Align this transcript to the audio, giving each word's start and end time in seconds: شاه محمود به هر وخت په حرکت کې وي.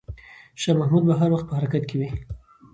شاه 0.61 0.77
محمود 0.77 1.03
به 1.07 1.13
هر 1.19 1.29
وخت 1.33 1.45
په 1.47 1.53
حرکت 1.57 1.83
کې 1.89 1.95
وي. 1.99 2.09